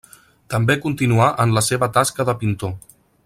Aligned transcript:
També 0.53 0.77
continuà 0.85 1.27
en 1.45 1.55
la 1.59 1.65
seva 1.69 1.91
tasca 1.99 2.29
de 2.31 2.37
pintor. 2.45 2.77